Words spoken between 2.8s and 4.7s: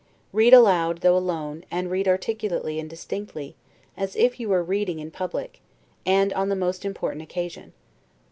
distinctly, as if you were